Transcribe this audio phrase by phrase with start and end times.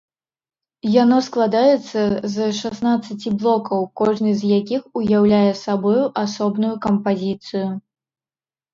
[1.01, 2.01] Яно складаецца
[2.37, 7.67] з шаснаццаці блокаў, кожны з якіх уяўляе сабою асобную кампазіцыю.